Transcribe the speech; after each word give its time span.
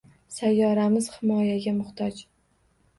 Sayyoramiz 0.37 1.11
himoyaga 1.19 1.77
muhtoj. 1.79 2.29